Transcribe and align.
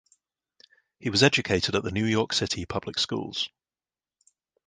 He 0.99 1.11
was 1.11 1.21
educated 1.21 1.75
at 1.75 1.83
the 1.83 1.91
New 1.91 2.07
York 2.07 2.33
City 2.33 2.65
public 2.65 2.97
schools. 2.97 3.49